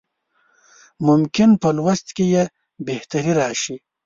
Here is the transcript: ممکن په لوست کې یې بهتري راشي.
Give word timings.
ممکن 1.07 1.49
په 1.61 1.69
لوست 1.77 2.07
کې 2.15 2.25
یې 2.33 2.43
بهتري 2.87 3.33
راشي. 3.39 3.75